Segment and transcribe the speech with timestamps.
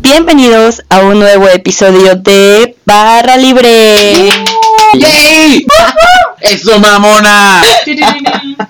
[0.00, 4.30] Bienvenidos a un nuevo episodio de Barra Libre.
[4.94, 5.66] ¡Yay!
[6.40, 7.62] ¡Eso, mamona!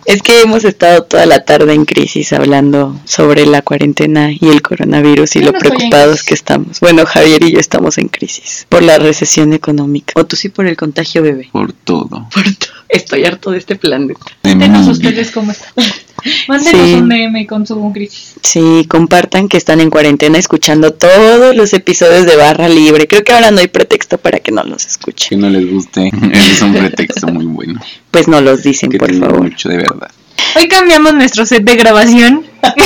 [0.07, 4.63] Es que hemos estado toda la tarde en crisis hablando sobre la cuarentena y el
[4.63, 6.79] coronavirus y Yo lo no preocupados que estamos.
[6.79, 10.13] Bueno, Javier y yo estamos en crisis por la recesión económica.
[10.17, 11.49] O tú sí por el contagio, bebé.
[11.51, 12.29] Por todo.
[12.33, 12.73] Por todo.
[12.89, 14.21] Estoy harto de este planeta.
[14.45, 15.73] Mándenos Muy ustedes cómo están.
[16.49, 16.95] Mándenos Sí.
[16.95, 18.35] un DM con su crisis.
[18.43, 23.07] Sí, compartan que están en cuarentena escuchando todos los episodios de Barra Libre.
[23.07, 25.29] Creo que ahora no hay pretexto para que no los escuchen.
[25.31, 26.11] Que no les guste.
[26.33, 27.81] Es un pretexto muy bueno.
[28.11, 29.43] Pues no los dicen, Que por favor.
[29.43, 30.11] mucho de verdad.
[30.57, 32.45] Hoy cambiamos nuestro set de grabación.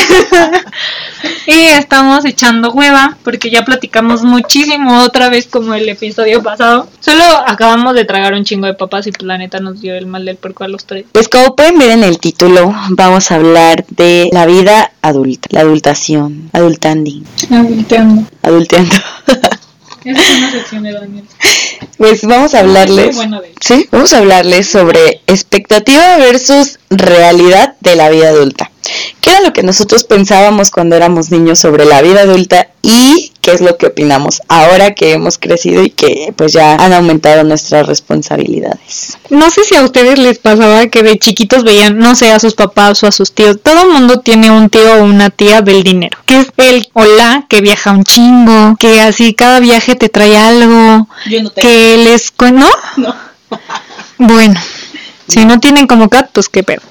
[1.47, 6.89] y estamos echando hueva porque ya platicamos muchísimo otra vez como el episodio pasado.
[7.01, 10.37] Solo acabamos de tragar un chingo de papas y planeta nos dio el mal del
[10.37, 11.07] puerco a los tres.
[11.13, 15.61] Pues como pueden ver en el título, vamos a hablar de la vida adulta, la
[15.61, 18.25] adultación, adultanding, Volteando.
[18.43, 18.95] adulteando.
[20.05, 21.25] Esa es una sección de Daniel.
[21.97, 23.19] Pues vamos a hablarles,
[23.61, 28.71] sí, vamos a hablarles sobre expectativa versus realidad de la vida adulta.
[29.21, 33.57] ¿Qué era lo que nosotros pensábamos cuando éramos niños sobre la vida adulta y qué
[33.57, 37.87] es lo que opinamos ahora que hemos crecido y que pues ya han aumentado nuestras
[37.87, 39.19] responsabilidades?
[39.29, 42.55] No sé si a ustedes les pasaba que de chiquitos veían, no sé, a sus
[42.55, 43.59] papás o a sus tíos.
[43.63, 46.17] Todo el mundo tiene un tío o una tía del dinero.
[46.27, 50.37] Que es el o la que viaja un chingo, que así cada viaje te trae
[50.37, 52.33] algo, Yo no que les...
[52.53, 52.69] ¿No?
[52.97, 53.15] No.
[54.19, 54.61] Bueno,
[55.27, 56.83] si no tienen como cat, pues qué pedo.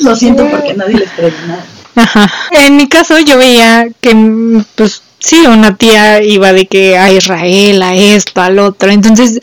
[0.00, 1.64] Lo siento porque nadie les trae nada.
[1.96, 2.30] Ajá.
[2.50, 7.82] En mi caso yo veía que, pues sí, una tía iba de que a Israel,
[7.82, 8.90] a esto, al otro.
[8.90, 9.40] Entonces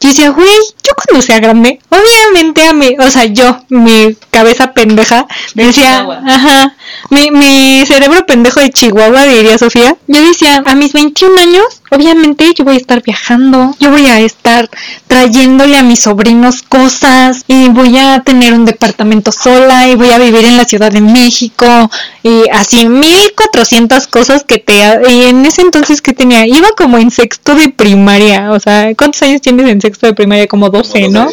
[0.00, 0.48] yo decía, güey,
[0.82, 6.00] yo cuando sea grande, obviamente a mí, o sea, yo, mi cabeza pendeja, De decía,
[6.00, 6.22] Chihuahua.
[6.26, 6.76] ajá,
[7.10, 12.52] mi, mi cerebro pendejo de Chihuahua, diría Sofía, yo decía, a mis 21 años, obviamente
[12.56, 14.68] yo voy a estar viajando, yo voy a estar
[15.06, 20.18] trayéndole a mis sobrinos cosas y voy a tener un departamento sola y voy a
[20.18, 21.66] vivir en la Ciudad de México
[22.22, 24.72] y así 1400 cosas que te
[25.08, 29.22] y en ese entonces que tenía iba como en sexto de primaria, o sea, ¿cuántos
[29.22, 30.46] años tienes en sexto de primaria?
[30.46, 31.28] Como 12, ¿no?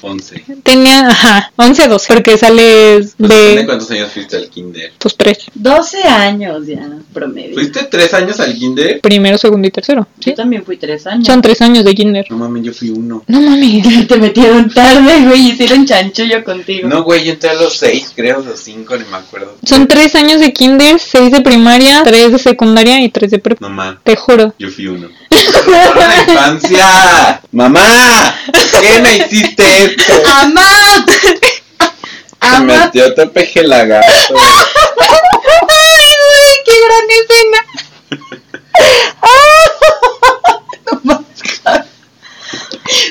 [0.00, 0.44] 11.
[0.62, 4.92] Tenía, ajá, 11, 12, porque sales Pues depende de cuántos años fuiste al kinder.
[4.98, 7.54] tus tres, 12 años ya, promedio.
[7.54, 9.00] ¿Fuiste tres años al kinder?
[9.00, 10.30] primero, segundo y tercero, ¿sí?
[10.30, 11.26] Yo también fui 3 años.
[11.26, 12.26] Son tres años de kinder.
[12.30, 13.22] No mames, yo fui uno.
[13.26, 14.06] No mames.
[14.08, 16.88] Te metieron tarde, güey, hicieron chanchullo contigo.
[16.88, 19.56] No, güey, yo entré a los seis, creo, los cinco, ni me acuerdo.
[19.64, 23.66] Son tres años de kinder, seis de primaria, tres de secundaria y tres de prepa.
[23.68, 24.54] No mames, Te juro.
[24.58, 25.08] yo fui uno.
[25.64, 27.40] ¡Por la infancia!
[27.52, 28.34] ¡Mamá!
[28.80, 30.12] ¿Qué me hiciste esto?
[30.26, 31.06] ¡Amá!
[32.40, 34.08] Se metió otro peje lagarto.
[34.08, 34.16] ¡Ay,
[36.26, 36.52] güey!
[36.64, 37.60] ¡Qué gran escena!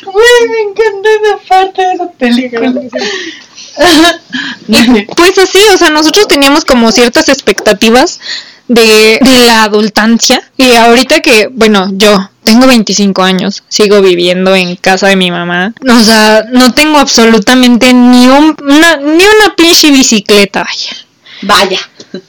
[0.03, 2.73] Güey, me encanta esa parte de esa película.
[5.15, 8.19] Pues así, o sea, nosotros teníamos como ciertas expectativas
[8.67, 10.41] de, de la adultancia.
[10.57, 15.73] Y ahorita que, bueno, yo tengo 25 años, sigo viviendo en casa de mi mamá.
[15.81, 20.65] O sea, no tengo absolutamente ni, un, una, ni una pinche bicicleta,
[21.41, 21.79] vaya.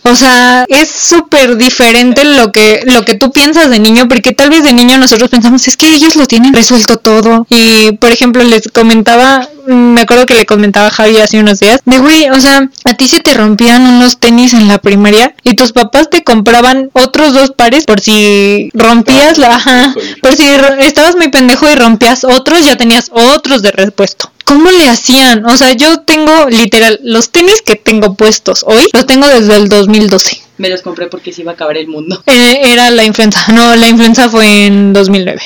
[0.02, 4.50] O sea, es súper diferente lo que, lo que tú piensas de niño, porque tal
[4.50, 7.46] vez de niño nosotros pensamos, es que ellos lo tienen resuelto todo.
[7.48, 11.60] Y, por ejemplo, les comentaba, mm, me acuerdo que le comentaba a Javi hace unos
[11.60, 15.34] días, de güey, o sea, a ti se te rompían unos tenis en la primaria
[15.42, 20.44] y tus papás te compraban otros dos pares por si rompías la, ajá, por si
[20.80, 24.30] estabas muy pendejo y rompías otros, ya tenías otros de repuesto.
[24.48, 25.44] ¿Cómo le hacían?
[25.44, 29.68] O sea, yo tengo literal los tenis que tengo puestos hoy, los tengo desde el
[29.68, 30.40] 2012.
[30.56, 32.22] Me los compré porque se iba a acabar el mundo.
[32.24, 33.52] Eh, era la influenza.
[33.52, 35.42] No, la influenza fue en 2009.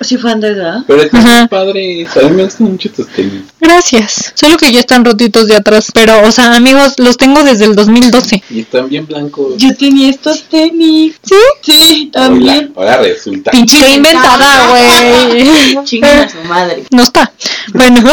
[0.00, 0.82] Sí fue antes, ¿verdad?
[0.86, 1.38] Pero está Ajá.
[1.40, 2.06] muy padre.
[2.06, 3.42] A mí me gustan mucho tus tenis.
[3.60, 4.32] Gracias.
[4.34, 5.90] Solo que ya están rotitos de atrás.
[5.94, 8.42] Pero, o sea, amigos, los tengo desde el 2012.
[8.50, 9.54] Y están bien blancos.
[9.56, 11.14] Yo tenía estos tenis.
[11.22, 11.34] ¿Sí?
[11.62, 12.72] Sí, también.
[12.76, 13.50] ahora resulta.
[13.50, 15.84] Pinche qué inventada, güey.
[15.84, 16.84] Chingan a su madre.
[16.90, 17.32] No está.
[17.72, 18.02] Bueno.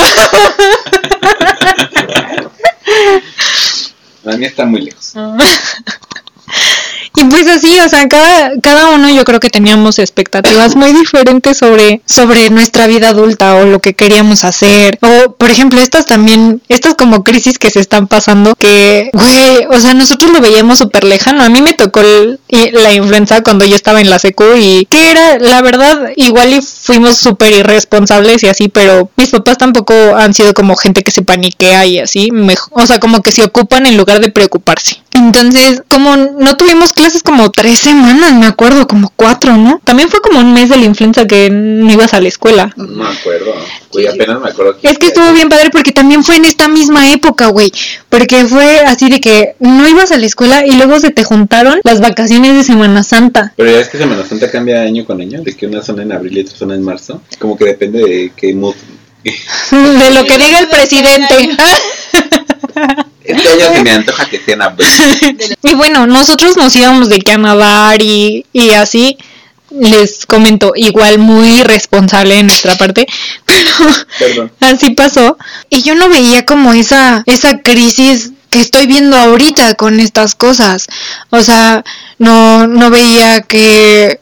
[4.23, 5.13] La mía está muy lejos.
[7.13, 11.57] Y pues así, o sea, cada, cada uno yo creo que teníamos expectativas muy diferentes
[11.57, 14.97] sobre, sobre nuestra vida adulta o lo que queríamos hacer.
[15.01, 19.77] O, por ejemplo, estas también, estas como crisis que se están pasando, que, güey, o
[19.81, 21.43] sea, nosotros lo veíamos súper lejano.
[21.43, 22.01] A mí me tocó
[22.49, 26.61] la influenza cuando yo estaba en la secu y que era, la verdad, igual y
[26.61, 31.23] fuimos súper irresponsables y así, pero mis papás tampoco han sido como gente que se
[31.23, 35.01] paniquea y así, mej- o sea, como que se ocupan en lugar de preocuparse.
[35.13, 39.79] Entonces, como no tuvimos clases como tres semanas, me acuerdo, como cuatro, ¿no?
[39.83, 42.73] También fue como un mes de la influenza que no ibas a la escuela.
[42.75, 43.53] No me acuerdo.
[43.91, 44.75] Güey, apenas me acuerdo.
[44.81, 47.71] Es que estuvo bien padre porque también fue en esta misma época, güey.
[48.09, 51.79] Porque fue así de que no ibas a la escuela y luego se te juntaron
[51.83, 53.53] las vacaciones de Semana Santa.
[53.55, 56.11] Pero ya es que Semana Santa cambia año con año, de que una zona en
[56.11, 57.21] abril y otra zona en marzo.
[57.37, 58.75] Como que depende de qué mood.
[59.23, 61.55] De lo que diga el presidente.
[63.23, 64.87] Este año se me antoja que sea en abril.
[65.63, 69.17] Y bueno, nosotros nos íbamos de que a nadar y, y así.
[69.69, 73.07] Les comento, igual muy responsable de nuestra parte,
[73.45, 73.71] pero
[74.19, 74.51] Perdón.
[74.59, 75.37] así pasó.
[75.69, 80.87] Y yo no veía como esa, esa crisis que estoy viendo ahorita con estas cosas.
[81.29, 81.85] O sea,
[82.19, 84.19] no, no veía que,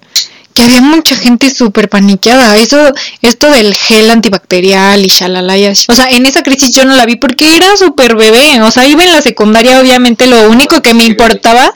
[0.59, 2.57] que había mucha gente súper paniqueada.
[2.57, 2.77] Eso,
[3.21, 5.85] esto del gel antibacterial y shalala y así.
[5.88, 8.61] O sea, en esa crisis yo no la vi porque era súper bebé.
[8.61, 11.73] O sea, iba en la secundaria, obviamente lo único que me importaba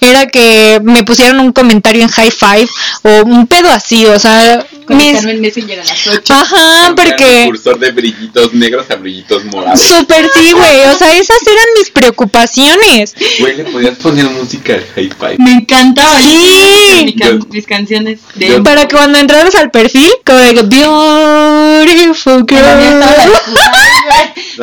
[0.00, 2.68] era que me pusieran un comentario en high five
[3.02, 5.24] o un pedo así, o sea, mis...
[5.24, 6.34] En Messenger a las 8.
[6.34, 7.44] Ajá, un porque...
[7.46, 9.80] cursor de brillitos negros a brillitos morados.
[9.80, 13.14] Súper sí, güey, o sea, esas eran mis preocupaciones.
[13.38, 15.36] Güey, le podías poner música al high five.
[15.38, 16.18] Me encantaba.
[16.20, 17.02] Sí.
[17.04, 18.48] Mi can- Yo- mis canciones de.
[18.48, 22.60] yo- Para que cuando entraras al perfil, como de beautiful girl.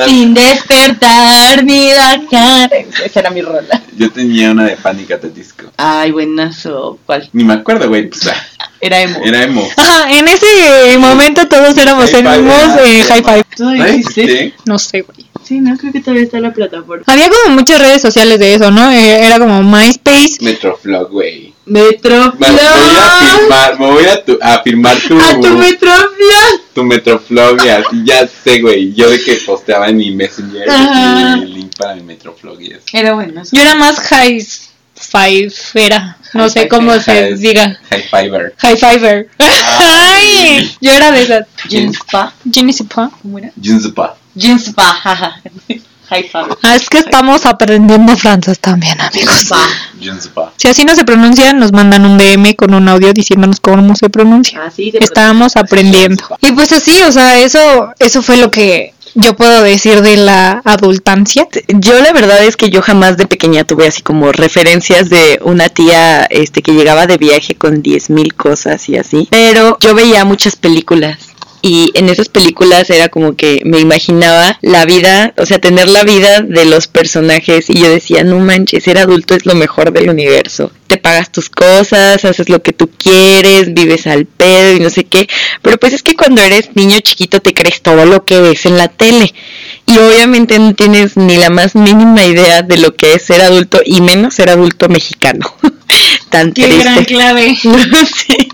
[0.05, 2.71] Sin despertar ni bajar.
[3.03, 3.81] Esa era mi rola.
[3.95, 5.65] Yo tenía una de the Disco.
[5.77, 6.99] Ay, buenazo.
[7.05, 7.29] ¿Cuál?
[7.33, 8.09] Ni me acuerdo, güey.
[8.09, 8.29] Pues,
[8.79, 9.19] Era emo.
[9.23, 9.67] era emo.
[9.75, 13.44] Ajá, en ese momento todos éramos High five, emos eh, high five.
[13.55, 14.23] ¿Todavía ¿No existe?
[14.23, 14.53] existe?
[14.65, 15.26] No sé, güey.
[15.47, 17.03] Sí, no, creo que todavía está la plataforma.
[17.07, 18.91] Había como muchas redes sociales de eso, ¿no?
[18.91, 20.38] Eh, Era como MySpace.
[20.41, 21.53] Metroflog, güey.
[21.65, 22.39] Metroflog.
[22.39, 26.61] Me voy a firmar, me voy a, tu- a firmar tu, A tu Metroflog.
[26.73, 28.94] tu Metroflog y así, ya sé, güey.
[28.94, 32.81] Yo de que posteaba en mi Messenger el link para mi Metroflog y eso.
[32.94, 33.55] Era buenazo.
[33.55, 34.45] Yo era más high
[34.95, 36.17] five, era.
[36.33, 37.79] No High sé five, cómo high se diga.
[37.89, 38.53] High Fiver.
[38.57, 39.27] High fiver.
[39.39, 41.47] Ay, yo era de esas.
[41.69, 42.33] Jeanspa.
[42.51, 43.11] Jenny Sipa.
[43.21, 43.51] ¿Cómo era?
[43.63, 44.17] Junzupa.
[46.09, 46.55] High five.
[46.63, 49.49] Ah, es que estamos aprendiendo francés también, amigos.
[50.55, 54.09] Si así no se pronuncia, nos mandan un DM con un audio diciéndonos cómo se
[54.09, 54.63] pronuncia.
[54.63, 56.23] Así se Estábamos aprendiendo.
[56.41, 60.61] Y pues así, o sea, eso, eso fue lo que yo puedo decir de la
[60.63, 61.47] adultancia.
[61.67, 65.69] Yo la verdad es que yo jamás de pequeña tuve así como referencias de una
[65.69, 69.27] tía este que llegaba de viaje con 10.000 mil cosas y así.
[69.31, 71.17] Pero yo veía muchas películas.
[71.62, 76.04] Y en esas películas era como que me imaginaba la vida, o sea, tener la
[76.04, 80.09] vida de los personajes y yo decía, no manches, ser adulto es lo mejor del
[80.09, 80.71] universo.
[80.86, 85.06] Te pagas tus cosas, haces lo que tú quieres, vives al pedo y no sé
[85.06, 85.27] qué.
[85.62, 88.77] Pero pues es que cuando eres niño chiquito te crees todo lo que ves en
[88.77, 89.33] la tele.
[89.88, 93.81] Y obviamente no tienes ni la más mínima idea de lo que es ser adulto
[93.83, 95.54] y menos ser adulto mexicano.
[96.30, 97.06] Tan triste.
[97.06, 97.57] clave.
[98.27, 98.50] Sí.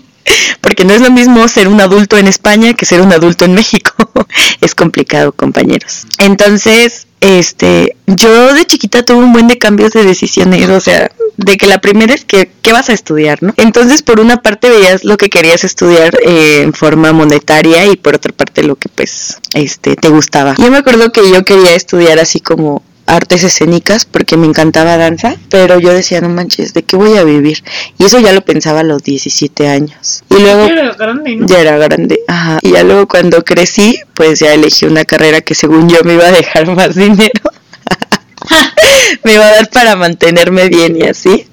[0.60, 3.54] Porque no es lo mismo ser un adulto en España que ser un adulto en
[3.54, 3.92] México.
[4.60, 6.06] es complicado, compañeros.
[6.18, 11.56] Entonces, este, yo de chiquita tuve un buen de cambios de decisiones, o sea, de
[11.56, 13.54] que la primera es que, ¿qué vas a estudiar, no?
[13.56, 18.14] Entonces, por una parte veías lo que querías estudiar eh, en forma monetaria y por
[18.14, 20.54] otra parte lo que, pues, este, te gustaba.
[20.58, 25.36] Yo me acuerdo que yo quería estudiar así como artes escénicas porque me encantaba danza,
[25.50, 27.62] pero yo decía, no manches, ¿de qué voy a vivir?
[27.98, 30.24] Y eso ya lo pensaba a los 17 años.
[30.30, 30.68] Y luego
[31.46, 32.58] ya era grande, ajá.
[32.62, 36.26] Y ya luego cuando crecí, pues ya elegí una carrera que según yo me iba
[36.26, 37.50] a dejar más dinero.
[39.24, 41.46] me iba a dar para mantenerme bien y así.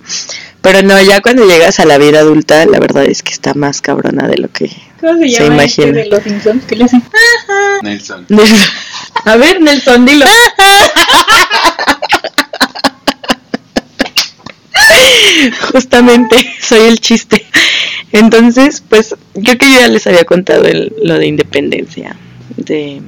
[0.61, 3.81] Pero no, ya cuando llegas a la vida adulta, la verdad es que está más
[3.81, 4.69] cabrona de lo que
[5.01, 6.63] ¿Cómo se Se llama este de los Simpsons?
[6.65, 7.03] ¿Qué le hacen?
[7.81, 8.27] Nelson.
[9.25, 10.25] A ver, Nelson, dilo.
[15.71, 17.45] Justamente, soy el chiste.
[18.11, 20.63] Entonces, pues, creo que yo ya les había contado
[21.01, 22.15] lo de independencia.
[22.57, 23.01] De.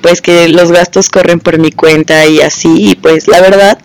[0.00, 2.90] Pues que los gastos corren por mi cuenta y así.
[2.90, 3.78] Y pues, la verdad,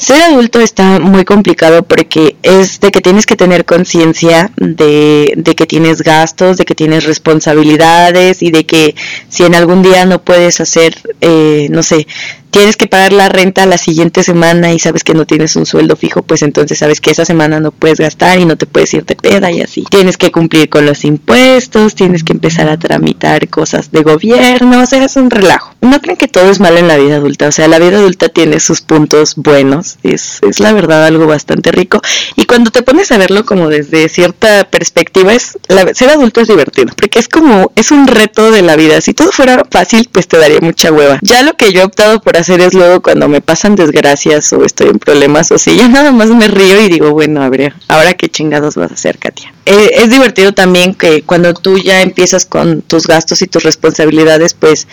[0.00, 5.54] ser adulto está muy complicado porque es de que tienes que tener conciencia de, de
[5.54, 8.94] que tienes gastos, de que tienes responsabilidades y de que
[9.28, 12.06] si en algún día no puedes hacer, eh, no sé,
[12.50, 15.96] tienes que pagar la renta la siguiente semana y sabes que no tienes un sueldo
[15.96, 19.04] fijo, pues entonces sabes que esa semana no puedes gastar y no te puedes ir
[19.04, 19.84] de peda y así.
[19.90, 24.86] Tienes que cumplir con los impuestos, tienes que empezar a tramitar cosas de gobierno, o
[24.86, 25.74] sea, es un relajo.
[25.80, 28.28] No creen que todo es malo en la vida adulta, o sea, la vida adulta
[28.28, 32.00] tiene sus puntos buenos, es, es la verdad algo bastante rico
[32.36, 35.58] y cuando te pones a verlo como desde cierta perspectiva, es
[35.94, 39.00] ser adulto es divertido, porque es como, es un reto de la vida.
[39.00, 41.18] Si todo fuera fácil, pues te daría mucha hueva.
[41.22, 44.64] Ya lo que yo he optado por hacer es luego cuando me pasan desgracias o
[44.64, 47.74] estoy en problemas o si ya nada más me río y digo, bueno, a ver,
[47.88, 49.52] ahora qué chingados vas a hacer, Katia.
[49.66, 54.54] Eh, es divertido también que cuando tú ya empiezas con tus gastos y tus responsabilidades,
[54.54, 54.88] pues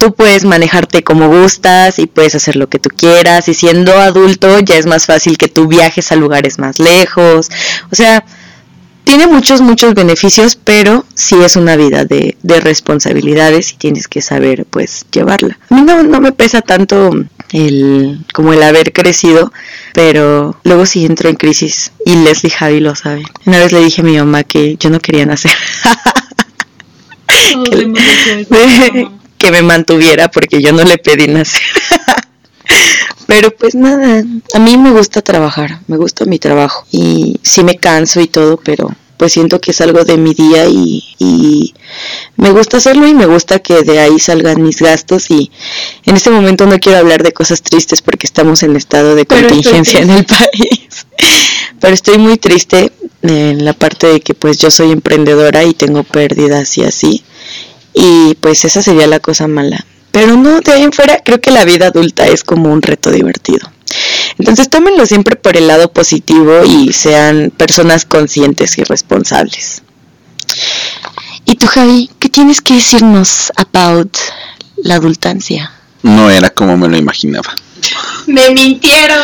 [0.00, 4.58] tú puedes manejarte como gustas y puedes hacer lo que tú quieras y siendo adulto
[4.60, 7.50] ya es más fácil que tú viajes a lugares más lejos.
[7.92, 8.24] O sea,
[9.04, 14.22] tiene muchos, muchos beneficios, pero sí es una vida de, de responsabilidades y tienes que
[14.22, 15.58] saber pues llevarla.
[15.68, 17.10] A mí no, no me pesa tanto
[17.52, 19.52] el como el haber crecido,
[19.92, 23.22] pero luego sí entro en crisis y Leslie Javi lo sabe.
[23.46, 25.52] Una vez le dije a mi mamá que yo no quería nacer.
[27.70, 31.62] que, que me mantuviera porque yo no le pedí nacer.
[33.30, 37.76] Pero pues nada, a mí me gusta trabajar, me gusta mi trabajo y sí me
[37.76, 41.72] canso y todo, pero pues siento que es algo de mi día y, y,
[42.36, 45.52] me gusta hacerlo y me gusta que de ahí salgan mis gastos y
[46.06, 50.00] en este momento no quiero hablar de cosas tristes porque estamos en estado de contingencia
[50.00, 51.06] en el país.
[51.78, 52.90] Pero estoy muy triste
[53.22, 57.22] en la parte de que pues yo soy emprendedora y tengo pérdidas y así.
[57.94, 59.86] Y pues esa sería la cosa mala.
[60.12, 63.10] Pero no, de ahí en fuera creo que la vida adulta es como un reto
[63.10, 63.70] divertido.
[64.38, 69.82] Entonces tómenlo siempre por el lado positivo y sean personas conscientes y responsables.
[71.44, 74.16] Y tú, Javi, ¿qué tienes que decirnos about
[74.76, 75.72] la adultancia?
[76.02, 77.54] No era como me lo imaginaba.
[78.26, 79.18] Me mintieron.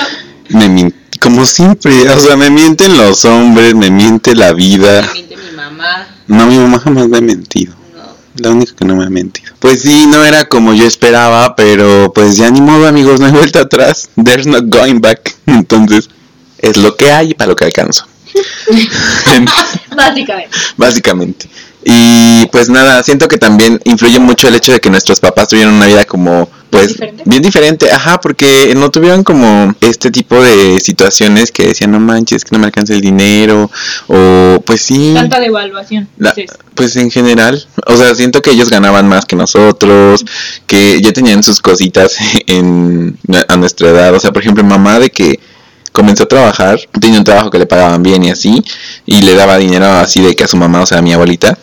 [0.49, 5.03] Me min- como siempre, o sea, me mienten los hombres, me miente la vida.
[5.03, 6.07] Me miente mi mamá.
[6.29, 7.75] No, mi mamá jamás me ha mentido.
[8.39, 9.53] La única que no me ha mentido.
[9.59, 13.33] Pues sí, no era como yo esperaba, pero pues ya ni modo, amigos, no hay
[13.33, 14.11] vuelta atrás.
[14.23, 15.37] There's no going back.
[15.47, 16.09] Entonces,
[16.59, 18.07] es lo que hay y para lo que alcanzo.
[19.97, 20.57] Básicamente.
[20.77, 21.49] Básicamente.
[21.85, 25.75] Y pues nada, siento que también influye mucho el hecho de que nuestros papás tuvieron
[25.75, 27.23] una vida como pues ¿Diferente?
[27.27, 32.45] bien diferente, ajá, porque no tuvieron como este tipo de situaciones que decían, no manches,
[32.45, 33.71] que no me alcanza el dinero,
[34.09, 35.13] o pues sí.
[35.15, 36.09] Tanta devaluación.
[36.19, 36.35] La-
[36.75, 40.25] pues en general, o sea, siento que ellos ganaban más que nosotros,
[40.67, 43.19] que ya tenían sus cositas en,
[43.49, 44.15] a nuestra edad.
[44.15, 45.41] O sea, por ejemplo, mamá de que
[45.93, 48.63] comenzó a trabajar, tenía un trabajo que le pagaban bien y así,
[49.07, 51.57] y le daba dinero así de que a su mamá, o sea, a mi abuelita,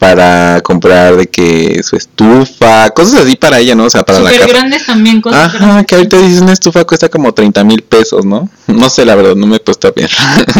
[0.00, 3.84] para comprar de que su estufa, cosas así para ella, ¿no?
[3.84, 4.58] O sea, para la Súper casa.
[4.58, 5.86] grandes también, cosas Ajá, grandes.
[5.86, 8.48] que ahorita dices una estufa cuesta como 30 mil pesos, ¿no?
[8.66, 10.46] No sé, la verdad, no me he puesto a pensar.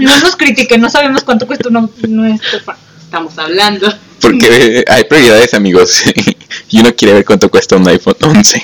[0.00, 2.76] No nos critiquen, no sabemos cuánto cuesta una, una estufa.
[3.02, 3.92] Estamos hablando.
[4.20, 6.02] Porque hay prioridades, amigos.
[6.68, 8.62] y uno quiere ver cuánto cuesta un iPhone 11.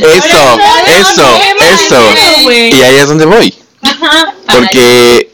[0.00, 2.50] eso, eso, eso.
[2.52, 3.54] Y ahí es donde voy.
[3.82, 4.34] Ajá.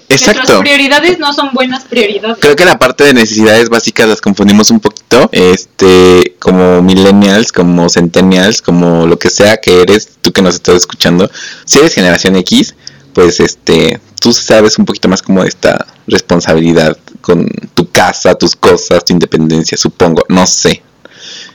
[0.06, 0.60] Porque, Nuestras exacto.
[0.60, 2.36] prioridades no son buenas prioridades.
[2.40, 7.88] Creo que la parte de necesidades básicas las confundimos un poquito, este, como millennials, como
[7.88, 11.30] centennials, como lo que sea que eres, tú que nos estás escuchando.
[11.64, 12.74] Si eres generación X,
[13.14, 18.54] pues este, tú sabes un poquito más como de esta responsabilidad con tu casa, tus
[18.54, 20.82] cosas, tu independencia, supongo, no sé.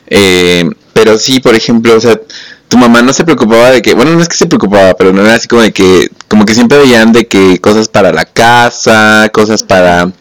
[0.07, 2.19] Eh, pero sí, por ejemplo, o sea,
[2.69, 5.21] tu mamá no se preocupaba de que, bueno, no es que se preocupaba, pero no
[5.21, 9.29] era así como de que, como que siempre veían de que cosas para la casa,
[9.33, 10.11] cosas para,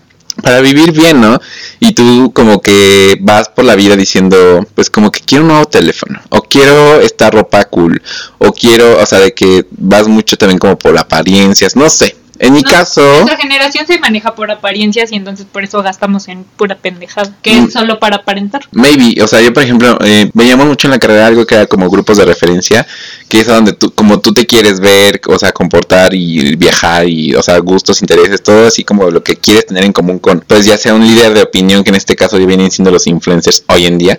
[0.43, 1.39] para vivir bien, ¿no?
[1.79, 5.67] Y tú como que vas por la vida diciendo, pues como que quiero un nuevo
[5.67, 8.03] teléfono, o quiero esta ropa cool,
[8.39, 12.17] o quiero, o sea, de que vas mucho también como por apariencias, no sé.
[12.41, 16.29] En mi No, caso, Nuestra generación se maneja por apariencias y entonces por eso gastamos
[16.29, 17.65] en pura pendejada, que Mm.
[17.67, 18.63] es solo para aparentar.
[18.73, 21.67] Maybe, o sea, yo por ejemplo, eh, veíamos mucho en la carrera algo que era
[21.67, 22.87] como grupos de referencia,
[23.29, 27.35] que es donde tú, como tú te quieres ver, o sea, comportar y viajar y,
[27.35, 30.65] o sea, gustos, intereses, todo así como lo que quieres tener en común con, pues
[30.65, 33.65] ya sea un líder de opinión, que en este caso ya vienen siendo los influencers
[33.69, 34.19] hoy en día,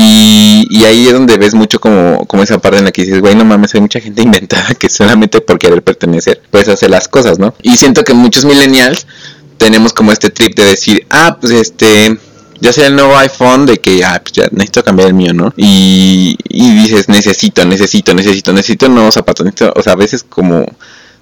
[0.00, 3.20] y, y ahí es donde ves mucho como, como esa parte en la que dices,
[3.20, 7.08] güey, no mames, hay mucha gente inventada que solamente por querer pertenecer, pues hace las
[7.08, 7.52] cosas, ¿no?
[7.62, 9.08] Y siento que muchos millennials
[9.56, 12.16] tenemos como este trip de decir, ah, pues este,
[12.60, 15.52] ya sea el nuevo iPhone de que, ah, pues ya necesito cambiar el mío, ¿no?
[15.56, 20.64] Y, y dices, necesito, necesito, necesito, necesito nuevos zapatos, necesito, o sea, a veces como,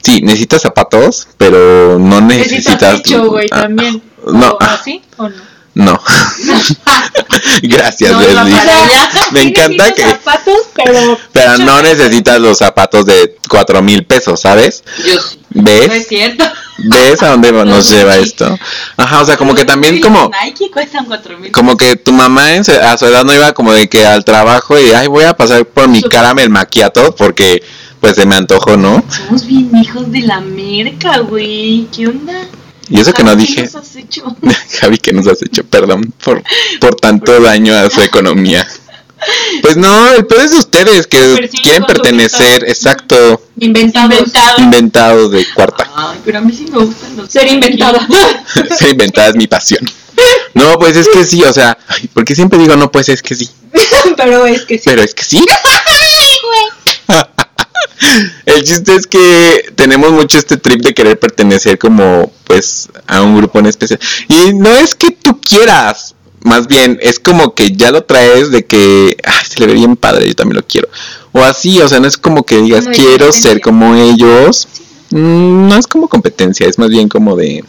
[0.02, 2.99] sí, necesitas zapatos, pero no necesitas...
[2.99, 4.02] Necesitas güey, ah, también.
[4.26, 5.56] no, ¿O así o no?
[5.76, 6.00] No.
[7.62, 8.56] Gracias, No Leslie.
[9.33, 10.02] Me encanta que...
[10.02, 14.83] zapatos, pero Pero no necesitas los zapatos de cuatro mil pesos, ¿sabes?
[15.06, 15.38] Yo sí.
[15.50, 15.88] ¿Ves?
[15.88, 16.45] No es cierto.
[16.78, 18.59] ¿Ves a dónde nos lleva esto?
[18.97, 20.30] Ajá, o sea, como que también como...
[20.45, 21.52] Nike cuestan cuatro mil.
[21.52, 24.25] Como que tu mamá en su- a su edad no iba como de que al
[24.25, 27.62] trabajo y ay voy a pasar por mi caramel maquiato porque
[28.00, 29.04] pues se me antojó, ¿no?
[29.11, 31.87] Somos bien hijos de la merca, güey.
[31.95, 32.35] ¿Qué onda?
[32.88, 34.37] Y eso que no ¿Qué dije, nos has hecho?
[34.81, 36.43] Javi, que nos has hecho, perdón por,
[36.81, 38.66] por tanto daño a su economía.
[39.62, 44.12] Pues no, el peor es de ustedes que quieren pertenecer, exacto, inventados.
[44.12, 44.62] Inventado.
[44.62, 45.90] inventados de cuarta.
[45.97, 47.31] Ay, pero a mí sí me gustan los.
[47.31, 48.07] Ser inventada.
[48.78, 49.85] Ser inventada es mi pasión.
[50.55, 51.76] No, pues es que sí, o sea,
[52.14, 53.50] porque siempre digo no, pues es que sí,
[54.16, 54.85] pero es que sí.
[54.85, 55.45] pero es que sí.
[58.56, 63.36] El chiste es que tenemos mucho este trip de querer pertenecer como pues a un
[63.36, 64.00] grupo en especial.
[64.28, 68.64] Y no es que tú quieras, más bien es como que ya lo traes de
[68.64, 70.88] que ay, se le ve bien padre, yo también lo quiero.
[71.32, 74.68] O así, o sea, no es como que digas quiero ser como ellos.
[75.10, 77.62] Mm, No es como competencia, es más bien como de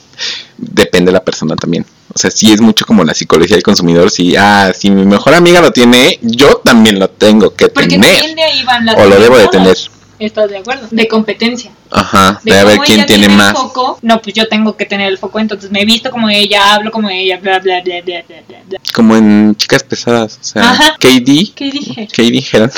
[0.58, 1.86] depende de la persona también.
[2.16, 4.10] O sea, sí es mucho como la psicología del consumidor.
[4.10, 8.10] Si, ah, si mi mejor amiga lo tiene, yo también lo tengo que Porque tener.
[8.16, 9.78] también de ahí van las O lo debo de tener.
[10.20, 10.88] ¿Estás de acuerdo?
[10.90, 11.72] De competencia.
[11.92, 13.54] Ajá, De de a ver quién tiene más.
[13.54, 16.74] foco, no, pues yo tengo que tener el foco, entonces me he visto como ella,
[16.74, 18.80] hablo como ella, bla, bla, bla, bla, bla, bla.
[18.94, 20.40] Como en chicas pesadas.
[20.42, 20.98] O sea, Ajá.
[21.00, 21.54] KD.
[21.56, 22.72] ¿Qué dijeron?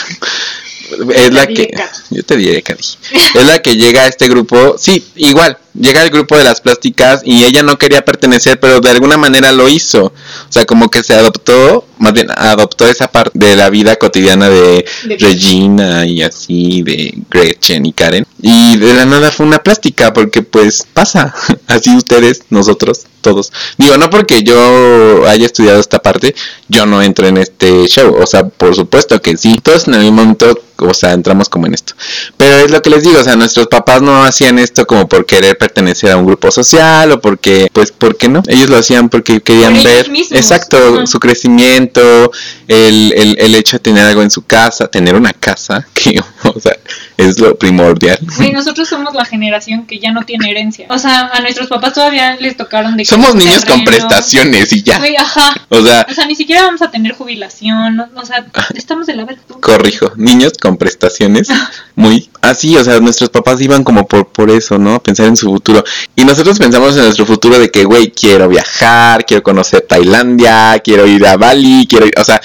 [1.15, 1.69] Es la que.
[2.11, 2.83] Yo te diré Katy.
[3.35, 4.75] Es la que llega a este grupo.
[4.77, 5.57] Sí, igual.
[5.79, 9.51] Llega al grupo de las plásticas y ella no quería pertenecer, pero de alguna manera
[9.51, 10.05] lo hizo.
[10.05, 10.13] O
[10.51, 14.83] sea, como que se adoptó, más bien adoptó esa parte de la vida cotidiana de
[15.05, 18.25] De- Regina y así, de Gretchen y Karen.
[18.41, 21.33] Y de la nada fue una plástica, porque pues pasa.
[21.67, 23.51] Así ustedes, nosotros, todos.
[23.77, 26.35] Digo, no porque yo haya estudiado esta parte,
[26.67, 28.15] yo no entro en este show.
[28.19, 29.59] O sea, por supuesto que sí.
[29.61, 31.93] Todos en algún momento, o sea, entramos como en esto.
[32.37, 35.25] Pero es lo que les digo, o sea, nuestros papás no hacían esto como por
[35.25, 38.41] querer pertenecer a un grupo social o porque, pues, ¿por qué no?
[38.47, 40.39] Ellos lo hacían porque querían Por ver, mismos.
[40.39, 42.31] exacto, su crecimiento,
[42.67, 46.21] el, el, el hecho de tener algo en su casa, tener una casa, que,
[46.55, 46.73] o sea,
[47.17, 48.17] es lo primordial.
[48.37, 50.87] Güey, nosotros somos la generación que ya no tiene herencia.
[50.89, 54.07] O sea, a nuestros papás todavía les tocaron de Somos niños con terreno.
[54.07, 54.99] prestaciones y ya.
[54.99, 55.53] Güey, ajá.
[55.69, 57.99] O sea, O sea, ni siquiera vamos a tener jubilación.
[58.15, 59.41] O sea, estamos de la verga.
[59.61, 61.47] corrijo, niños con prestaciones
[61.95, 65.01] muy así, o sea, nuestros papás iban como por por eso, ¿no?
[65.03, 65.83] Pensar en su futuro.
[66.15, 71.05] Y nosotros pensamos en nuestro futuro de que, güey, quiero viajar, quiero conocer Tailandia, quiero
[71.07, 72.39] ir a Bali, quiero, ir- o sea,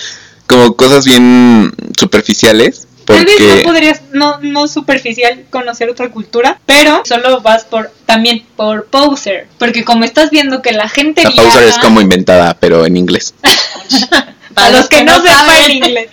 [0.47, 7.03] como cosas bien superficiales, Tal vez no podrías, no, no superficial conocer otra cultura, pero
[7.05, 9.47] solo vas por, también por poser.
[9.59, 13.35] Porque como estás viendo que la gente la viaja- es como inventada, pero en inglés.
[14.55, 15.71] Para los que no sepan saben.
[15.73, 16.11] inglés.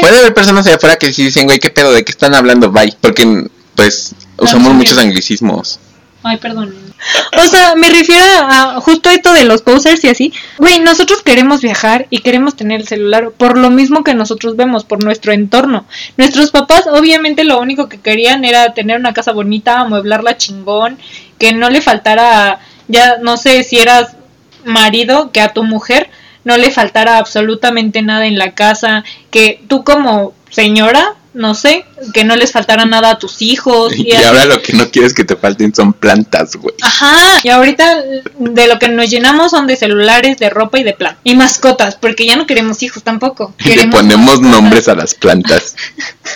[0.00, 2.72] Puede haber personas allá afuera que sí dicen, güey, qué pedo, de qué están hablando,
[2.72, 3.44] bye, porque
[3.76, 5.78] pues usamos no muchos anglicismos.
[6.26, 6.74] Ay, perdón.
[7.36, 10.32] O sea, me refiero a justo esto de los posers y así.
[10.56, 14.84] Güey, nosotros queremos viajar y queremos tener el celular por lo mismo que nosotros vemos,
[14.84, 15.84] por nuestro entorno.
[16.16, 20.98] Nuestros papás, obviamente, lo único que querían era tener una casa bonita, amueblarla chingón,
[21.38, 24.16] que no le faltara, ya no sé si eras
[24.64, 26.08] marido, que a tu mujer
[26.44, 32.24] no le faltara absolutamente nada en la casa, que tú como señora, no sé, que
[32.24, 33.92] no les faltara nada a tus hijos.
[34.04, 34.24] Y, así.
[34.24, 36.74] ahora lo que no quieres que te falten son plantas, güey.
[36.82, 38.02] Ajá, y ahorita
[38.38, 41.16] de lo que nos llenamos son de celulares, de ropa y de plan.
[41.24, 43.54] Y mascotas, porque ya no queremos hijos tampoco.
[43.64, 44.50] Y le ponemos mascotas.
[44.50, 45.76] nombres a las plantas.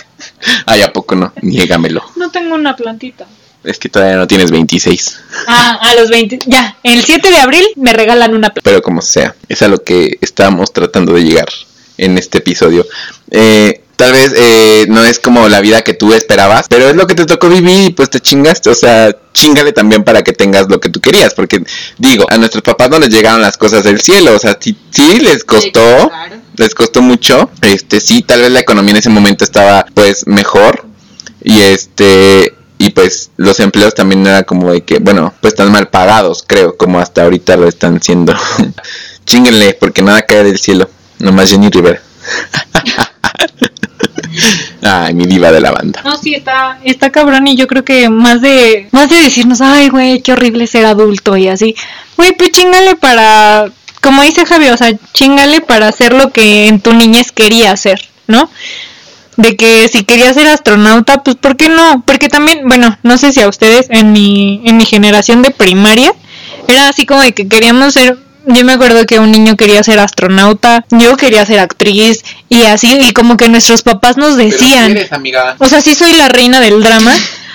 [0.65, 1.33] Ay, ¿a poco no?
[1.41, 2.03] Niégamelo.
[2.15, 3.27] No tengo una plantita.
[3.63, 5.19] Es que todavía no tienes 26.
[5.47, 6.39] Ah, a los 20.
[6.47, 8.61] Ya, el 7 de abril me regalan una planta.
[8.63, 11.49] Pero como sea, es a lo que estamos tratando de llegar
[11.97, 12.85] en este episodio.
[13.31, 17.05] Eh, tal vez eh, no es como la vida que tú esperabas, pero es lo
[17.05, 18.69] que te tocó vivir y pues te chingaste.
[18.69, 21.33] O sea, chingale también para que tengas lo que tú querías.
[21.33, 21.61] Porque
[21.97, 24.33] digo, a nuestros papás no les llegaron las cosas del cielo.
[24.33, 26.09] O sea, sí, sí les costó.
[26.55, 27.49] Les costó mucho.
[27.61, 30.85] Este, sí, tal vez la economía en ese momento estaba pues mejor.
[31.43, 35.89] Y este, y pues los empleos también era como de que, bueno, pues están mal
[35.89, 38.33] pagados, creo, como hasta ahorita lo están siendo.
[39.25, 40.89] Chinguenle, porque nada cae del cielo.
[41.19, 42.01] Nomás Jenny Rivera.
[44.81, 46.01] Ay, mi diva de la banda.
[46.03, 49.89] No, sí, está, está cabrón y yo creo que más de, más de decirnos, ay,
[49.89, 51.75] güey, qué horrible ser adulto y así.
[52.17, 53.69] Güey, pues chingale para,
[54.01, 58.09] como dice Javi, o sea, chingale para hacer lo que en tu niñez quería hacer,
[58.27, 58.49] ¿no?
[59.37, 62.03] De que si quería ser astronauta, pues ¿por qué no?
[62.05, 66.13] Porque también, bueno, no sé si a ustedes en mi, en mi generación de primaria,
[66.67, 68.17] era así como de que queríamos ser
[68.49, 72.99] yo me acuerdo que un niño quería ser astronauta, yo quería ser actriz y así,
[73.07, 75.55] y como que nuestros papás nos decían, amiga.
[75.59, 77.13] o sea, sí soy la reina del drama,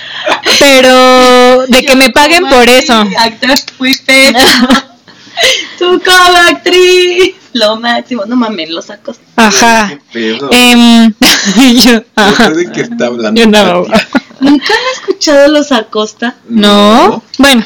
[0.58, 2.94] pero de que me paguen por eso.
[3.18, 4.32] Actor fuiste.
[5.78, 7.34] Tú como actriz.
[7.52, 8.24] Lo máximo.
[8.24, 9.18] No mames, lo sacos.
[9.36, 9.88] Ajá.
[9.88, 10.48] ¿Qué pedo?
[10.52, 11.12] Em,
[11.84, 12.50] yo, ajá.
[12.50, 13.40] ¿De qué está hablando?
[13.40, 13.84] Yo no.
[14.40, 16.36] ¿Nunca han escuchado los Acosta?
[16.48, 17.22] No.
[17.38, 17.64] Bueno.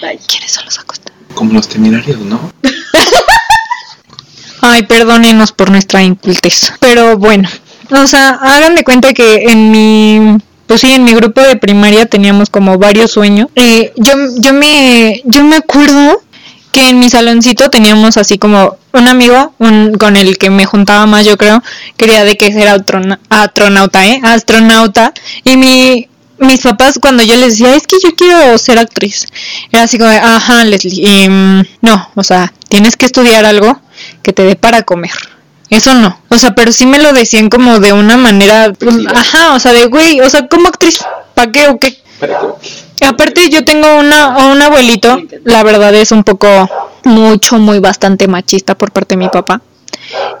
[0.00, 1.07] ¿quiénes son los Acosta?
[1.34, 2.52] Como los temerarios, ¿no?
[4.60, 6.72] Ay, perdónenos por nuestra incultez.
[6.80, 7.48] Pero bueno,
[7.90, 12.06] o sea, hagan de cuenta que en mi, pues sí, en mi grupo de primaria
[12.06, 13.48] teníamos como varios sueños.
[13.54, 16.22] Y yo, yo me, yo me acuerdo
[16.72, 21.06] que en mi saloncito teníamos así como un amigo un- con el que me juntaba
[21.06, 21.62] más, yo creo,
[21.96, 24.20] quería de que astrona- astronauta, ¿eh?
[24.24, 25.14] Astronauta.
[25.44, 26.08] Y mi,
[26.38, 29.26] mis papás cuando yo les decía, es que yo quiero ser actriz,
[29.70, 33.80] era así como, ajá, Leslie, em, no, o sea, tienes que estudiar algo
[34.22, 35.12] que te dé para comer.
[35.70, 36.18] Eso no.
[36.30, 39.72] O sea, pero sí me lo decían como de una manera, pues, ajá, o sea,
[39.72, 41.98] de güey, o sea, como actriz, ¿para qué o qué?
[43.06, 46.48] Aparte yo tengo una, un abuelito, la verdad es un poco
[47.04, 49.60] mucho, muy bastante machista por parte de mi papá.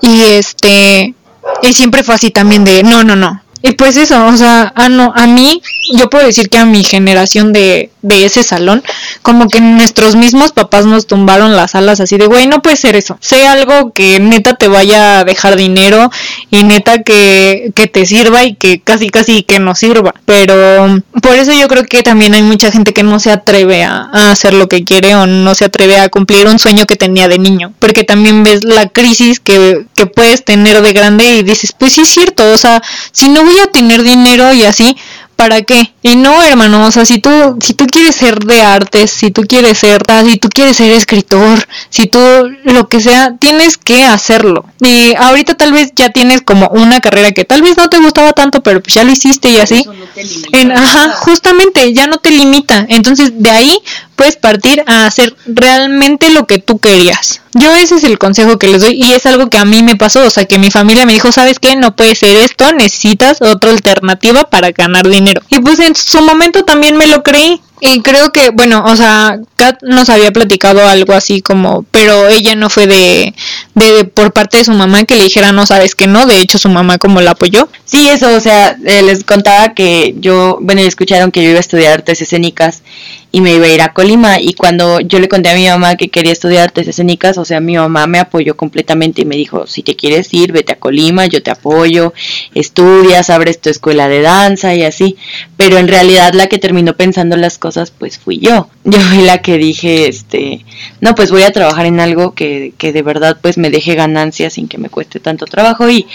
[0.00, 1.14] Y este,
[1.62, 3.42] y siempre fue así también de, no, no, no.
[3.62, 5.60] Y pues eso, o sea, a, no, a mí,
[5.96, 8.84] yo puedo decir que a mi generación de, de ese salón,
[9.22, 12.94] como que nuestros mismos papás nos tumbaron las alas así de, güey, no puede ser
[12.94, 13.18] eso.
[13.20, 16.10] Sé algo que neta te vaya a dejar dinero
[16.50, 20.14] y neta que, que te sirva y que casi casi que nos sirva.
[20.24, 24.08] Pero por eso yo creo que también hay mucha gente que no se atreve a,
[24.12, 27.26] a hacer lo que quiere o no se atreve a cumplir un sueño que tenía
[27.26, 27.72] de niño.
[27.80, 32.02] Porque también ves la crisis que, que puedes tener de grande y dices, pues sí
[32.02, 34.96] es cierto, o sea, si no voy a tener dinero y así,
[35.38, 35.94] ¿para qué?
[36.02, 39.42] Y no, hermano, o sea, si tú, si tú quieres ser de artes, si tú
[39.42, 42.18] quieres ser, ah, si tú quieres ser escritor, si tú
[42.64, 44.64] lo que sea, tienes que hacerlo.
[44.80, 48.32] Y ahorita tal vez ya tienes como una carrera que tal vez no te gustaba
[48.32, 49.82] tanto, pero pues ya lo hiciste y así.
[49.82, 50.58] Eso no te limita.
[50.58, 52.84] En, ajá, justamente, ya no te limita.
[52.88, 53.78] Entonces, de ahí
[54.16, 57.42] puedes partir a hacer realmente lo que tú querías.
[57.54, 59.94] Yo ese es el consejo que les doy y es algo que a mí me
[59.94, 61.76] pasó, o sea, que mi familia me dijo, ¿sabes qué?
[61.76, 65.27] No puede ser esto, necesitas otra alternativa para ganar dinero.
[65.50, 67.60] Y pues en su momento también me lo creí.
[67.80, 72.56] Y creo que, bueno, o sea, Kat nos había platicado algo así como, pero ella
[72.56, 73.34] no fue de,
[73.74, 76.58] de, por parte de su mamá que le dijera, no sabes que no, de hecho
[76.58, 77.68] su mamá como la apoyó.
[77.84, 81.60] Sí, eso, o sea, eh, les contaba que yo, bueno, escucharon que yo iba a
[81.60, 82.82] estudiar artes escénicas
[83.30, 84.40] y me iba a ir a Colima.
[84.40, 87.60] Y cuando yo le conté a mi mamá que quería estudiar artes escénicas, o sea,
[87.60, 91.26] mi mamá me apoyó completamente y me dijo, si te quieres ir, vete a Colima,
[91.26, 92.12] yo te apoyo,
[92.54, 95.16] estudias, abres tu escuela de danza y así,
[95.56, 97.67] pero en realidad la que terminó pensando las cosas
[97.98, 98.68] pues fui yo.
[98.84, 100.64] Yo fui la que dije, este,
[101.00, 104.54] no, pues voy a trabajar en algo que, que de verdad pues me deje ganancias
[104.54, 106.06] sin que me cueste tanto trabajo y,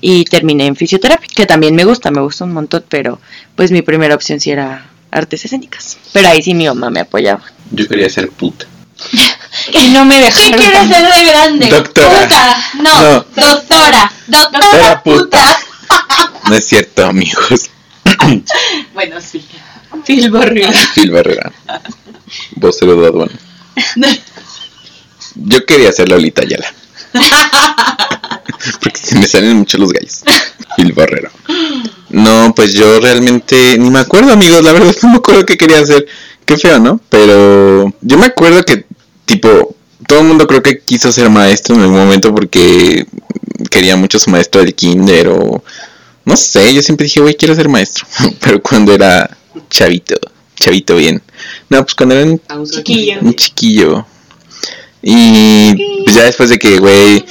[0.00, 3.20] y terminé en fisioterapia, que también me gusta, me gusta un montón, pero
[3.56, 5.98] pues mi primera opción sí era artes escénicas.
[6.12, 7.42] Pero ahí sí mi mamá me apoyaba.
[7.72, 8.66] Yo quería ser puta.
[9.72, 10.52] Y no me ¿Qué dejaron.
[10.60, 11.68] quieres ser de grande?
[11.68, 12.20] Doctora.
[12.22, 12.56] Puta.
[12.82, 13.24] No, No.
[13.34, 14.12] doctora.
[14.28, 15.58] Doctora Doctora puta.
[16.48, 17.70] No es cierto, amigos.
[18.94, 19.44] Bueno, sí.
[20.04, 20.72] Phil Barriga.
[20.94, 21.52] Phil Barrera.
[22.56, 23.32] Vocero de aduana.
[25.34, 26.72] Yo quería ser Lolita Ayala.
[28.80, 30.22] Porque se me salen mucho los gallos.
[30.76, 31.30] Phil Barrera.
[32.10, 34.62] No, pues yo realmente ni me acuerdo, amigos.
[34.62, 36.06] La verdad no me acuerdo qué quería hacer.
[36.44, 37.00] Qué feo, ¿no?
[37.08, 38.84] Pero yo me acuerdo que,
[39.24, 39.76] tipo,
[40.06, 43.06] todo el mundo creo que quiso ser maestro en algún momento porque
[43.70, 45.62] quería mucho su maestro del kinder o...
[46.24, 48.06] No sé, yo siempre dije, güey, quiero ser maestro.
[48.40, 49.36] Pero cuando era
[49.70, 50.16] chavito,
[50.56, 51.22] chavito bien.
[51.68, 53.20] No, pues cuando era un Chiquillo.
[53.22, 54.06] un chiquillo.
[55.02, 57.24] Y pues ya después de que, güey,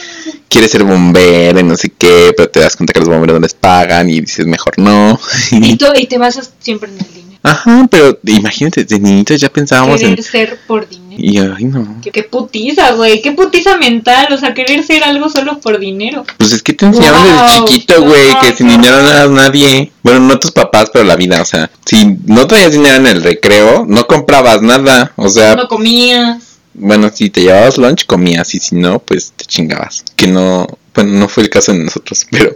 [0.48, 3.40] quieres ser bombero y no sé qué, pero te das cuenta que los bomberos no
[3.42, 5.20] les pagan y dices, mejor no.
[5.52, 7.40] Y, tú, y te basas siempre en el dinero.
[7.44, 10.10] Ajá, pero imagínate, de niñitos ya pensábamos en...
[10.10, 10.99] Querer ser por dinero.
[11.22, 12.00] Y ay, no.
[12.02, 13.22] Qué, qué putiza, güey.
[13.22, 14.32] Qué putiza mental.
[14.32, 16.26] O sea, querer ser algo solo por dinero.
[16.38, 19.92] Pues es que te enseñaron desde Wow, chiquito, güey, que sin dinero no eras nadie.
[20.04, 23.24] Bueno, no tus papás, pero la vida, o sea, si no traías dinero en el
[23.24, 25.12] recreo, no comprabas nada.
[25.16, 26.50] O sea, No comías.
[26.74, 30.06] Bueno, si te llevabas lunch, comías, y si no, pues te chingabas.
[30.16, 32.56] Que no, bueno, no fue el caso de nosotros, pero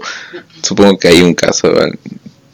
[0.62, 1.72] supongo que hay un caso,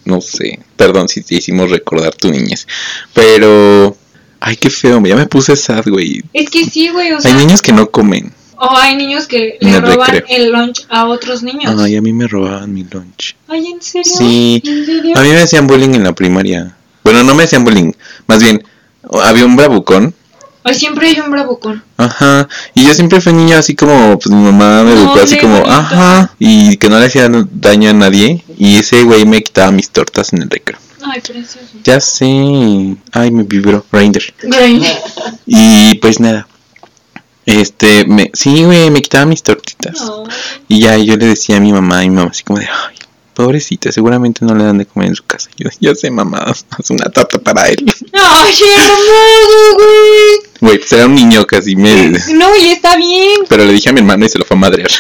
[0.05, 2.67] no sé, perdón si te hicimos recordar tu niñez,
[3.13, 3.95] pero,
[4.39, 6.23] ay, qué feo, ya me puse sad, güey.
[6.33, 7.11] Es que sí, güey.
[7.11, 8.31] O Hay sea, niños que no comen.
[8.57, 10.37] o hay niños que le el roban recreo.
[10.37, 11.73] el lunch a otros niños.
[11.79, 13.35] Ay, a mí me robaban mi lunch.
[13.47, 14.11] Ay, ¿en serio?
[14.17, 15.17] Sí, ¿En serio?
[15.17, 16.75] a mí me hacían bullying en la primaria.
[17.03, 17.91] Bueno, no me hacían bullying,
[18.27, 18.63] más bien,
[19.23, 20.13] había un bravucón
[20.61, 21.81] Ay, siempre hay un bravucón.
[21.95, 25.35] Ajá, y yo siempre fui niño así como, pues mi mamá me No, educó así
[25.35, 25.71] qué como, bonito.
[25.71, 29.89] ajá, y que no le hacía daño a nadie, y ese güey me quitaba mis
[29.89, 30.77] tortas en el recreo.
[31.01, 31.67] Ay, precioso.
[31.83, 32.25] Ya sé,
[33.11, 34.33] ay, me vibró, Grindr.
[35.45, 36.47] Y pues nada,
[37.45, 40.11] este, me, sí, güey, me quitaba mis tortitas.
[40.67, 42.95] Y ya yo le decía a mi mamá, y mi mamá así como de, ay,
[43.33, 45.49] pobrecita, seguramente no le dan de comer en su casa.
[45.57, 47.77] Yo, ya sé, mamá, haz una torta para él.
[48.13, 50.49] Ay, hermoso, güey.
[50.61, 52.11] Güey, pues era un niño casi, me...
[52.33, 53.41] No, y está bien.
[53.47, 54.91] Pero le dije a mi hermano y se lo fue a madrear.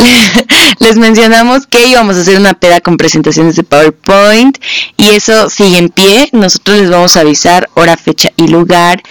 [0.80, 4.58] Les mencionamos que íbamos a hacer una peda con presentaciones de PowerPoint
[4.96, 6.28] y eso sigue en pie.
[6.32, 9.02] Nosotros les vamos a avisar hora, fecha y lugar.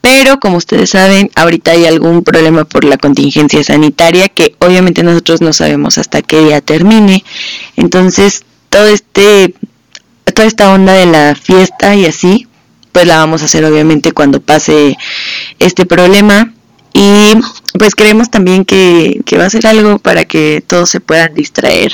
[0.00, 5.40] Pero como ustedes saben, ahorita hay algún problema por la contingencia sanitaria que obviamente nosotros
[5.40, 7.24] no sabemos hasta qué día termine.
[7.76, 9.54] Entonces, todo este
[10.32, 12.46] toda esta onda de la fiesta y así,
[12.92, 14.96] pues la vamos a hacer obviamente cuando pase
[15.58, 16.52] este problema.
[17.00, 17.34] Y
[17.78, 21.92] pues creemos también que, que va a ser algo para que todos se puedan distraer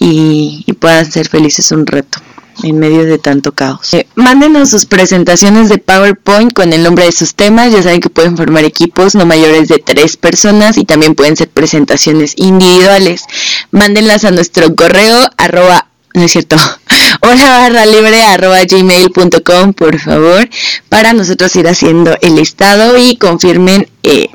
[0.00, 2.18] y, puedan ser felices un rato
[2.62, 3.94] en medio de tanto caos.
[3.94, 7.72] Eh, mándenos sus presentaciones de PowerPoint con el nombre de sus temas.
[7.72, 11.48] Ya saben que pueden formar equipos no mayores de tres personas y también pueden ser
[11.48, 13.24] presentaciones individuales.
[13.70, 16.56] Mándenlas a nuestro correo arroba, no es cierto,
[17.20, 20.48] hola barra libre arroba gmail.com por favor
[20.88, 24.28] para nosotros ir haciendo el listado y confirmen eh,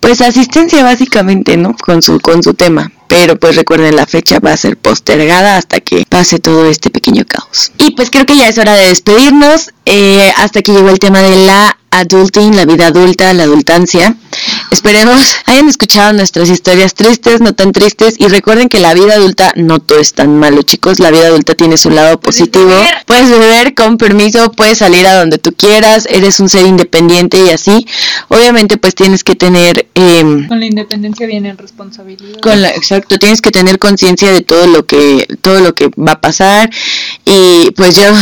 [0.00, 2.92] pues asistencia básicamente no con su con su tema.
[3.08, 7.24] Pero pues recuerden la fecha va a ser postergada hasta que pase todo este pequeño
[7.26, 7.72] caos.
[7.78, 9.70] Y pues creo que ya es hora de despedirnos.
[9.86, 14.14] Eh, hasta que llegó el tema de la adulting la vida adulta la adultancia
[14.70, 19.52] esperemos hayan escuchado nuestras historias tristes no tan tristes y recuerden que la vida adulta
[19.56, 20.98] no todo es tan malo chicos.
[20.98, 22.72] La vida adulta tiene su lado positivo.
[23.06, 27.50] puedes beber con permiso puedes salir a donde tú quieras eres un ser independiente y
[27.50, 27.86] así.
[28.28, 32.40] Obviamente pues tienes que tener eh, Con la independencia viene responsabilidad.
[32.40, 36.12] con la, exacto, tienes que tener conciencia de todo lo que todo lo que va
[36.12, 36.70] a pasar.
[37.24, 38.12] Y pues yo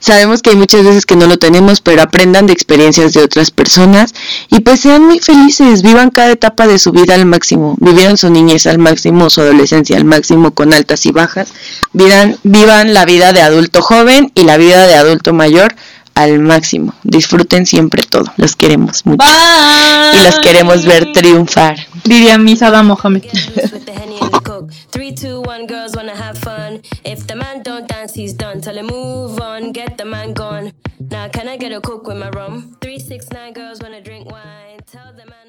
[0.00, 3.50] sabemos que hay muchas veces que no lo tenemos, pero aprendan de experiencias de otras
[3.50, 4.14] personas
[4.50, 8.30] y pues sean muy felices, vivan cada etapa de su vida al máximo, vivieron su
[8.30, 11.48] niñez al máximo, su adolescencia al máximo con altas y bajas,
[11.92, 15.74] vivan, vivan la vida de adulto joven y la vida de adulto mayor
[16.18, 20.18] al máximo, disfruten siempre todo, los queremos mucho Bye.
[20.18, 21.76] y los queremos ver triunfar.
[22.02, 23.22] Diría Mohamed.
[23.24, 24.72] And the coke.
[24.90, 26.82] Three, two, one, girls wanna have fun.
[27.04, 28.60] If the man don't dance, he's done.
[28.60, 30.72] Tell him move on, get the man gone.
[30.98, 32.76] Now can I get a coke with my rum?
[32.80, 34.80] Three, six, nine, girls wanna drink wine.
[34.90, 35.47] Tell the man